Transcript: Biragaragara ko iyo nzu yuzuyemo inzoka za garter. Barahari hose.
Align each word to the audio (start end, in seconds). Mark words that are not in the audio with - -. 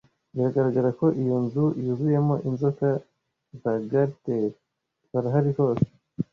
Biragaragara 0.33 0.89
ko 0.99 1.05
iyo 1.21 1.37
nzu 1.45 1.65
yuzuyemo 1.83 2.35
inzoka 2.49 2.87
za 3.61 3.73
garter. 3.91 4.45
Barahari 5.11 5.51
hose. 5.59 5.87